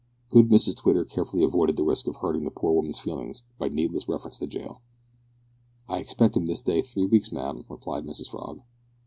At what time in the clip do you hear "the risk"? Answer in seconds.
1.77-2.07